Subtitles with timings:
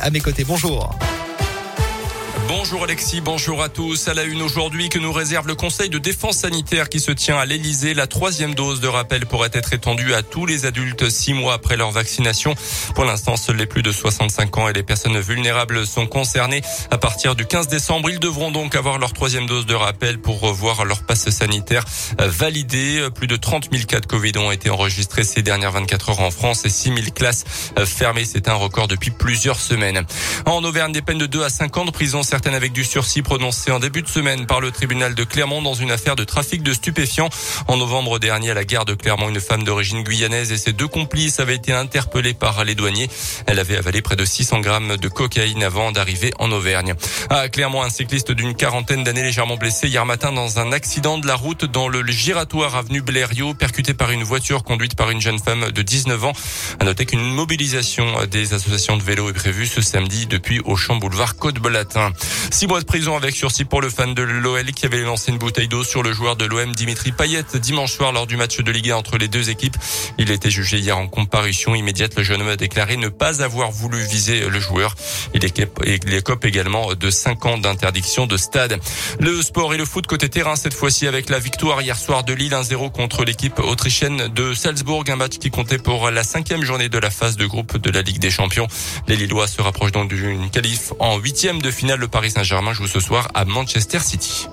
[0.00, 0.42] à mes côtés.
[0.42, 0.90] Bonjour.
[2.48, 4.08] Bonjour Alexis, bonjour à tous.
[4.08, 7.36] À la une aujourd'hui que nous réserve le Conseil de défense sanitaire qui se tient
[7.36, 7.92] à l'Elysée.
[7.92, 11.76] La troisième dose de rappel pourrait être étendue à tous les adultes six mois après
[11.76, 12.54] leur vaccination.
[12.94, 16.62] Pour l'instant, seuls les plus de 65 ans et les personnes vulnérables sont concernés.
[16.90, 20.40] À partir du 15 décembre, ils devront donc avoir leur troisième dose de rappel pour
[20.40, 21.84] revoir leur passe sanitaire
[22.18, 23.08] validé.
[23.14, 26.30] Plus de 30 000 cas de Covid ont été enregistrés ces dernières 24 heures en
[26.30, 27.44] France et 6 000 classes
[27.84, 28.24] fermées.
[28.24, 30.06] C'est un record depuis plusieurs semaines.
[30.46, 33.22] En Auvergne, des peines de 2 à 5 ans de prison certaines avec du sursis
[33.22, 36.62] prononcé en début de semaine par le tribunal de Clermont dans une affaire de trafic
[36.62, 37.30] de stupéfiants.
[37.66, 40.86] En novembre dernier, à la gare de Clermont, une femme d'origine guyanaise et ses deux
[40.86, 43.10] complices avaient été interpellés par les douaniers.
[43.46, 46.94] Elle avait avalé près de 600 grammes de cocaïne avant d'arriver en Auvergne.
[47.28, 51.26] À Clermont, un cycliste d'une quarantaine d'années légèrement blessé hier matin dans un accident de
[51.26, 55.40] la route dans le giratoire avenue Blériot, percuté par une voiture conduite par une jeune
[55.40, 56.32] femme de 19 ans.
[56.78, 61.34] À noter qu'une mobilisation des associations de vélo est prévue ce samedi depuis Auchan Boulevard
[61.34, 62.12] Côte-Belatin.
[62.50, 65.38] Six mois de prison avec sursis pour le fan de l'OL qui avait lancé une
[65.38, 68.70] bouteille d'eau sur le joueur de l'OM Dimitri Payet dimanche soir lors du match de
[68.70, 69.76] Ligue 1 entre les deux équipes.
[70.18, 72.14] Il été jugé hier en comparution immédiate.
[72.16, 74.94] Le jeune homme a déclaré ne pas avoir voulu viser le joueur.
[75.34, 78.78] Il écope également de cinq ans d'interdiction de stade.
[79.20, 82.32] Le sport et le foot côté terrain cette fois-ci avec la victoire hier soir de
[82.32, 85.04] Lille 1-0 contre l'équipe autrichienne de Salzbourg.
[85.08, 88.02] Un match qui comptait pour la cinquième journée de la phase de groupe de la
[88.02, 88.68] Ligue des Champions.
[89.06, 92.00] Les Lillois se rapprochent donc d'une qualif en huitième de finale.
[92.00, 94.48] Le Paris Saint-Germain joue ce soir à Manchester City.